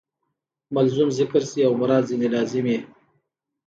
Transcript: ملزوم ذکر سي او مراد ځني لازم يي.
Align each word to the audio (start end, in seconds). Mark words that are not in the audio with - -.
ملزوم 0.75 1.09
ذکر 1.19 1.43
سي 1.51 1.59
او 1.67 1.73
مراد 1.81 2.03
ځني 2.09 2.27
لازم 2.35 2.65
يي. 2.71 2.79